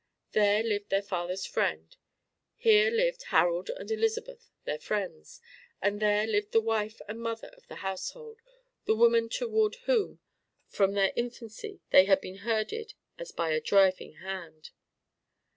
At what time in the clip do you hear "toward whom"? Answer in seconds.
9.29-10.19